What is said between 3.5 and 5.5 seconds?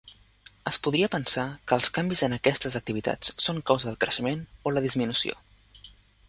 causa del creixement o la disminució.